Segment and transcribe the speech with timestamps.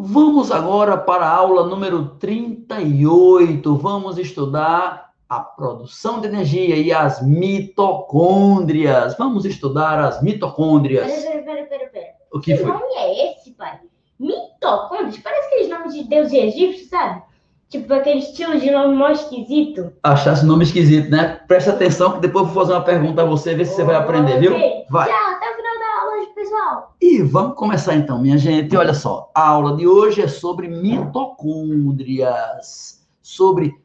[0.00, 3.74] Vamos agora para a aula número 38.
[3.74, 9.18] Vamos estudar a produção de energia e as mitocôndrias.
[9.18, 11.04] Vamos estudar as mitocôndrias.
[11.04, 12.70] Pera, pera, pera, pera, O que Que foi?
[12.70, 13.80] nome é esse, pai?
[14.20, 15.18] Mitocôndrias?
[15.18, 17.20] Parece aqueles nomes de deus egípcio, sabe?
[17.68, 19.92] Tipo aquele estilo de nome mó esquisito.
[20.04, 21.40] Achasse nome esquisito, né?
[21.48, 23.96] Presta atenção que depois eu vou fazer uma pergunta a você, ver se você vai
[23.96, 24.54] aprender, viu?
[24.54, 24.84] Ok.
[24.90, 25.08] Vai.
[25.08, 25.88] Tchau, até o final da
[27.00, 28.76] E vamos começar então, minha gente.
[28.76, 33.80] Olha só, a aula de hoje é sobre mitocôndrias, sobre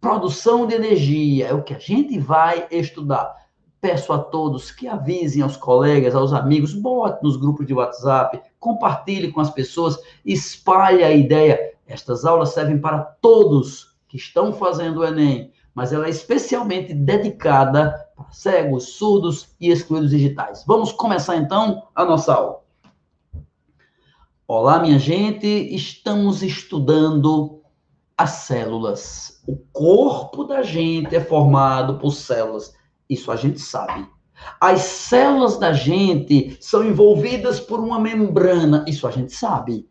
[0.00, 1.48] produção de energia.
[1.48, 3.34] É o que a gente vai estudar.
[3.80, 9.32] Peço a todos que avisem aos colegas, aos amigos, bote nos grupos de WhatsApp, compartilhe
[9.32, 11.74] com as pessoas, espalhe a ideia.
[11.86, 18.05] Estas aulas servem para todos que estão fazendo o Enem, mas ela é especialmente dedicada
[18.16, 20.64] para cegos, surdos e excluídos digitais.
[20.66, 22.60] Vamos começar então a nossa aula.
[24.48, 27.60] Olá, minha gente, estamos estudando
[28.16, 29.42] as células.
[29.46, 32.72] O corpo da gente é formado por células,
[33.08, 34.08] isso a gente sabe.
[34.60, 39.88] As células da gente são envolvidas por uma membrana, isso a gente sabe.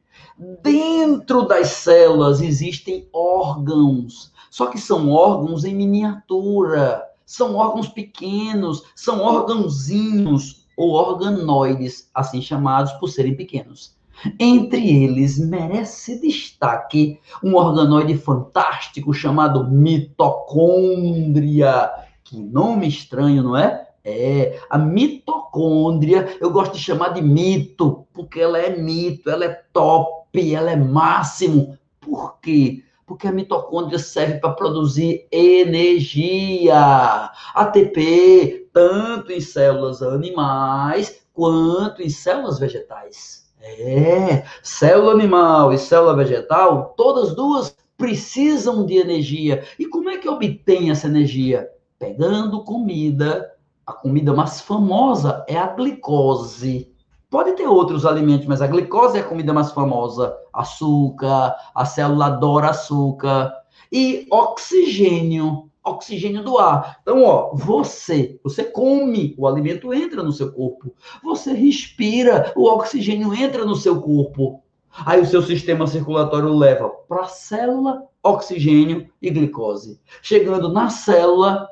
[0.64, 7.04] Dentro das células existem órgãos, só que são órgãos em miniatura.
[7.26, 13.96] São órgãos pequenos, são órgãozinhos ou organoides, assim chamados por serem pequenos.
[14.40, 21.92] Entre eles, merece destaque um organoide fantástico chamado mitocôndria.
[22.24, 23.86] Que nome estranho, não é?
[24.04, 29.62] É, a mitocôndria, eu gosto de chamar de mito, porque ela é mito, ela é
[29.74, 31.78] top, ela é máximo.
[32.00, 32.84] Por quê?
[33.06, 37.32] Porque a mitocôndria serve para produzir energia.
[37.54, 43.46] ATP, tanto em células animais quanto em células vegetais.
[43.62, 49.64] É, célula animal e célula vegetal, todas duas precisam de energia.
[49.80, 51.70] E como é que obtém essa energia?
[51.98, 53.52] Pegando comida.
[53.86, 56.95] A comida mais famosa é a glicose.
[57.36, 60.34] Pode ter outros alimentos, mas a glicose é a comida mais famosa.
[60.54, 63.54] Açúcar, a célula adora açúcar.
[63.92, 66.98] E oxigênio, oxigênio do ar.
[67.02, 70.96] Então, ó, você, você come, o alimento entra no seu corpo.
[71.22, 74.64] Você respira, o oxigênio entra no seu corpo.
[75.06, 80.00] Aí o seu sistema circulatório leva para a célula oxigênio e glicose.
[80.22, 81.68] Chegando na célula,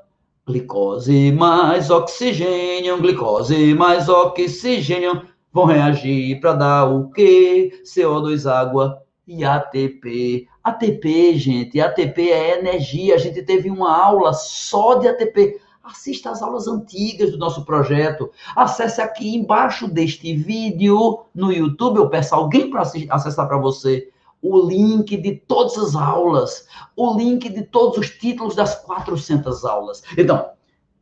[0.45, 7.83] glicose mais oxigênio, glicose mais oxigênio vão reagir para dar o quê?
[7.85, 10.47] CO2, água e ATP.
[10.63, 13.13] ATP, gente, ATP é energia.
[13.15, 15.61] A gente teve uma aula só de ATP.
[15.83, 18.31] Assista às aulas antigas do nosso projeto.
[18.55, 21.97] Acesse aqui embaixo deste vídeo no YouTube.
[21.97, 24.09] Eu peço alguém para acessar para você
[24.41, 30.03] o link de todas as aulas, o link de todos os títulos das 400 aulas.
[30.17, 30.49] Então,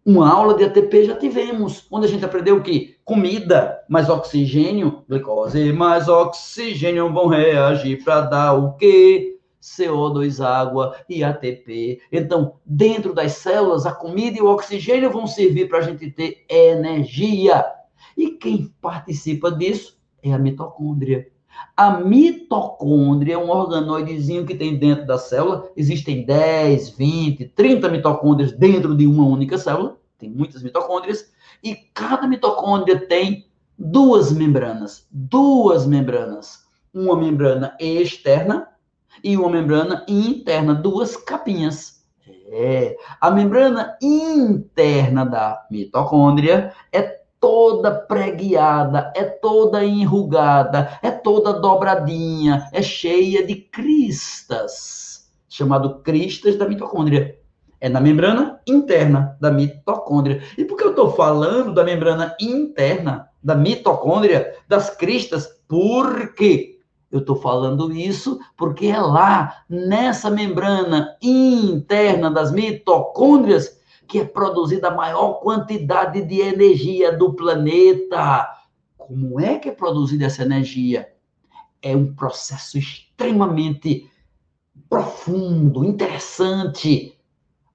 [0.05, 2.97] uma aula de ATP já tivemos, onde a gente aprendeu o que?
[3.05, 9.37] Comida mais oxigênio, glicose mais oxigênio vão reagir para dar o quê?
[9.61, 12.01] CO2, água e ATP.
[12.11, 16.43] Então, dentro das células, a comida e o oxigênio vão servir para a gente ter
[16.49, 17.63] energia.
[18.17, 21.30] E quem participa disso é a mitocôndria.
[21.75, 25.69] A mitocôndria é um organoidezinho que tem dentro da célula.
[25.75, 29.97] Existem 10, 20, 30 mitocôndrias dentro de uma única célula.
[30.17, 31.31] Tem muitas mitocôndrias.
[31.63, 33.47] E cada mitocôndria tem
[33.77, 35.07] duas membranas.
[35.11, 36.65] Duas membranas.
[36.93, 38.67] Uma membrana externa
[39.23, 40.75] e uma membrana interna.
[40.75, 42.01] Duas capinhas.
[42.53, 42.97] É.
[43.19, 52.83] A membrana interna da mitocôndria é toda preguiada, é toda enrugada, é toda dobradinha, é
[52.83, 57.37] cheia de cristas, chamado cristas da mitocôndria.
[57.81, 60.43] É na membrana interna da mitocôndria.
[60.55, 65.49] E por que eu estou falando da membrana interna da mitocôndria, das cristas?
[65.67, 66.79] Porque
[67.11, 73.80] eu estou falando isso porque é lá, nessa membrana interna das mitocôndrias,
[74.11, 78.45] que é produzida a maior quantidade de energia do planeta.
[78.97, 81.13] Como é que é produzida essa energia?
[81.81, 84.11] É um processo extremamente
[84.89, 87.17] profundo, interessante.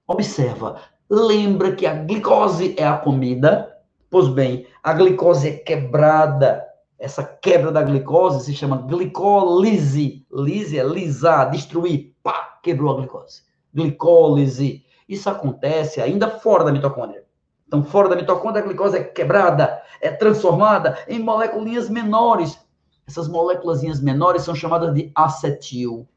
[0.07, 0.79] Observa,
[1.09, 3.75] lembra que a glicose é a comida?
[4.07, 6.63] Pois bem, a glicose é quebrada.
[6.99, 10.23] Essa quebra da glicose se chama glicólise.
[10.31, 12.15] Lise é lisar, destruir.
[12.21, 13.41] Pá, quebrou a glicose.
[13.73, 14.85] Glicólise.
[15.07, 17.23] Isso acontece ainda fora da mitocôndria.
[17.67, 22.57] Então, fora da mitocôndria, a glicose é quebrada, é transformada em moléculas menores.
[23.05, 26.07] Essas moléculas menores são chamadas de acetil.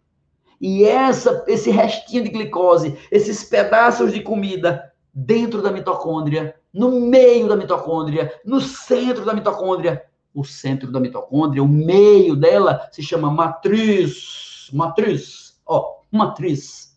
[0.61, 7.49] E essa, esse restinho de glicose, esses pedaços de comida dentro da mitocôndria, no meio
[7.49, 10.05] da mitocôndria, no centro da mitocôndria,
[10.35, 16.90] o centro da mitocôndria, o meio dela se chama matriz, matriz, ó, matriz.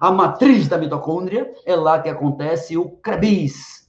[0.00, 3.88] A matriz da mitocôndria é lá que acontece o Krebs.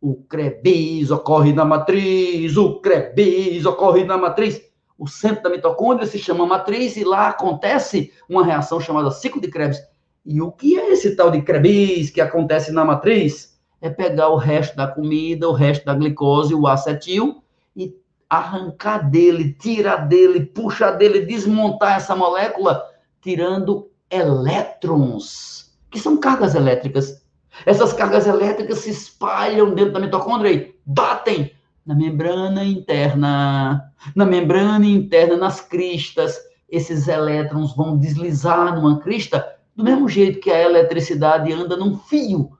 [0.00, 4.62] O Krebs ocorre na matriz, o Krebs ocorre na matriz.
[4.98, 9.48] O centro da mitocôndria se chama matriz e lá acontece uma reação chamada ciclo de
[9.48, 9.78] Krebs.
[10.24, 13.58] E o que é esse tal de Krebs que acontece na matriz?
[13.80, 17.42] É pegar o resto da comida, o resto da glicose, o acetil
[17.76, 17.94] e
[18.28, 22.82] arrancar dele, tirar dele, puxar dele, desmontar essa molécula,
[23.20, 27.24] tirando elétrons, que são cargas elétricas.
[27.64, 31.52] Essas cargas elétricas se espalham dentro da mitocôndria e batem
[31.84, 33.92] na membrana interna.
[34.14, 36.36] Na membrana interna, nas cristas,
[36.68, 42.50] esses elétrons vão deslizar numa crista do mesmo jeito que a eletricidade anda num fio.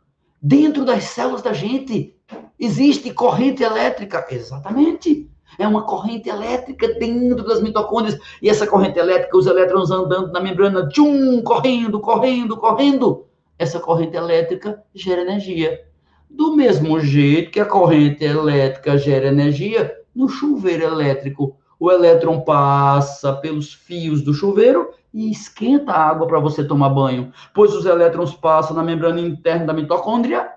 [0.41, 2.15] Dentro das células da gente
[2.59, 4.27] existe corrente elétrica.
[4.31, 5.29] Exatamente.
[5.59, 8.19] É uma corrente elétrica dentro das mitocôndrias.
[8.43, 13.27] E essa corrente elétrica, os elétrons andando na membrana, tchum, correndo, correndo, correndo.
[13.59, 15.85] Essa corrente elétrica gera energia.
[16.29, 23.33] Do mesmo jeito que a corrente elétrica gera energia, no chuveiro elétrico, o elétron passa
[23.35, 28.35] pelos fios do chuveiro e esquenta a água para você tomar banho, pois os elétrons
[28.35, 30.51] passam na membrana interna da mitocôndria,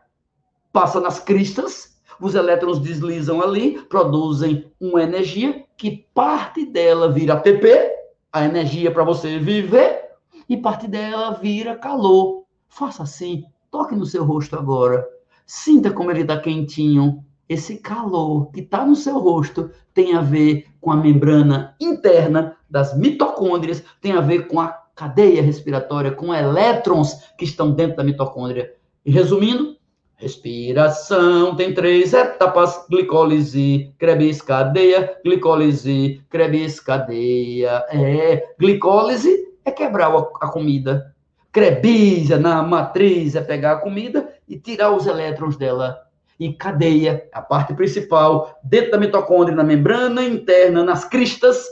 [0.74, 7.92] passa nas cristas os elétrons deslizam ali, produzem uma energia que parte dela vira ATP,
[8.32, 10.10] a energia para você viver,
[10.48, 12.44] e parte dela vira calor.
[12.68, 15.08] Faça assim, toque no seu rosto agora.
[15.46, 17.24] Sinta como ele está quentinho.
[17.48, 22.96] Esse calor que está no seu rosto tem a ver com a membrana interna das
[22.96, 28.76] mitocôndrias, tem a ver com a cadeia respiratória, com elétrons que estão dentro da mitocôndria.
[29.06, 29.78] E resumindo,
[30.20, 37.86] Respiração tem três etapas: glicólise, Krebs cadeia, glicólise, Krebs cadeia.
[37.90, 41.16] É, glicólise é quebrar a comida.
[41.54, 45.98] Krebs na matriz é pegar a comida e tirar os elétrons dela.
[46.38, 51.66] E cadeia, a parte principal, dentro da mitocôndria, na membrana interna, nas cristas,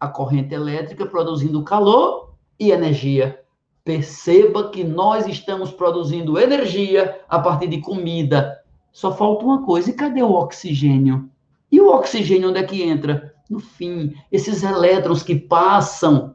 [0.00, 3.38] a corrente elétrica produzindo calor e energia.
[3.86, 8.60] Perceba que nós estamos produzindo energia a partir de comida.
[8.90, 11.30] Só falta uma coisa: e cadê o oxigênio?
[11.70, 13.32] E o oxigênio onde é que entra?
[13.48, 16.34] No fim, esses elétrons que passam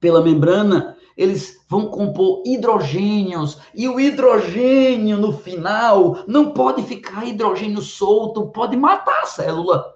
[0.00, 7.82] pela membrana, eles vão compor hidrogênios, e o hidrogênio no final não pode ficar hidrogênio
[7.82, 9.94] solto, pode matar a célula.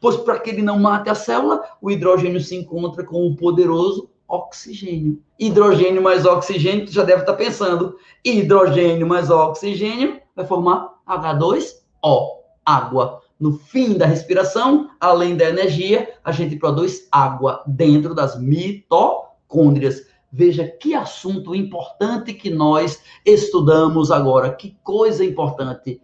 [0.00, 4.08] Pois para que ele não mate a célula, o hidrogênio se encontra com o poderoso
[4.28, 5.22] oxigênio.
[5.38, 7.96] Hidrogênio mais oxigênio, tu já deve estar pensando.
[8.24, 12.28] Hidrogênio mais oxigênio vai formar H2O,
[12.64, 13.20] água.
[13.38, 20.06] No fim da respiração, além da energia, a gente produz água dentro das mitocôndrias.
[20.32, 24.52] Veja que assunto importante que nós estudamos agora.
[24.52, 26.00] Que coisa importante.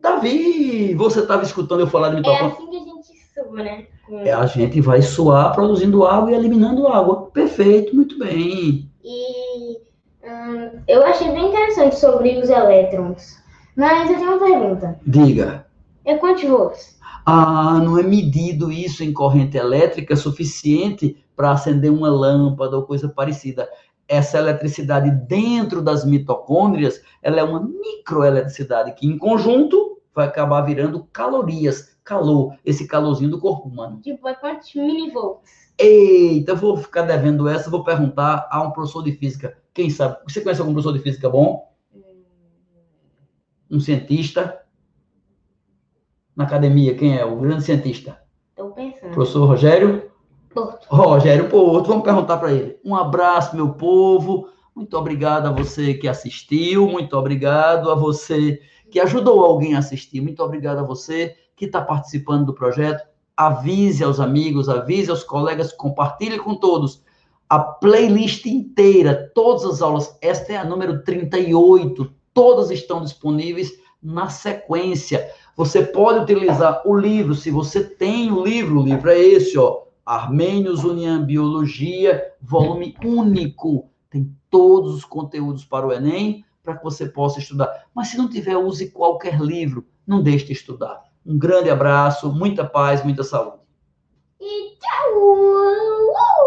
[0.00, 2.48] Davi, você estava escutando eu falar de mitocôndria?
[2.48, 2.97] É assim
[3.44, 3.86] sua, né?
[4.10, 7.30] É, a gente vai suar produzindo água e eliminando água.
[7.30, 8.90] Perfeito, muito bem.
[9.04, 9.78] E
[10.24, 13.38] hum, eu achei bem interessante sobre os elétrons.
[13.76, 14.98] Mas eu tenho uma pergunta.
[15.06, 15.66] Diga.
[16.04, 16.98] É quantos volts?
[17.24, 23.08] Ah, não é medido isso em corrente elétrica suficiente para acender uma lâmpada ou coisa
[23.08, 23.68] parecida.
[24.08, 31.06] Essa eletricidade dentro das mitocôndrias, ela é uma microeletricidade que em conjunto vai acabar virando
[31.12, 34.00] calorias, calor, esse calorzinho do corpo humano.
[34.00, 35.68] Tipo, é quantos milivolts?
[35.78, 39.58] Eita, vou ficar devendo essa, vou perguntar a um professor de física.
[39.74, 40.16] Quem sabe?
[40.26, 41.70] Você conhece algum professor de física bom?
[41.94, 42.00] Hum.
[43.70, 44.58] Um cientista?
[46.34, 47.24] Na academia, quem é?
[47.24, 48.18] O grande cientista?
[48.50, 49.12] Estou pensando.
[49.12, 50.10] Professor Rogério?
[50.48, 50.86] Porto.
[50.88, 52.78] Rogério Porto, vamos perguntar para ele.
[52.82, 54.48] Um abraço, meu povo.
[54.74, 56.88] Muito obrigado a você que assistiu.
[56.88, 58.60] Muito obrigado a você
[58.90, 60.20] que ajudou alguém a assistir.
[60.20, 63.06] Muito obrigado a você que está participando do projeto.
[63.36, 67.02] Avise aos amigos, avise aos colegas, compartilhe com todos
[67.48, 70.16] a playlist inteira, todas as aulas.
[70.20, 73.72] Esta é a número 38, todas estão disponíveis
[74.02, 75.30] na sequência.
[75.56, 79.82] Você pode utilizar o livro, se você tem o livro, o livro é esse, ó,
[80.04, 83.90] Armênios União Biologia, volume único.
[84.10, 87.86] Tem todos os conteúdos para o Enem, para que você possa estudar.
[87.94, 91.02] Mas se não tiver, use qualquer livro, não deixe de estudar.
[91.28, 93.58] Um grande abraço, muita paz, muita saúde.
[94.40, 96.37] E tchau!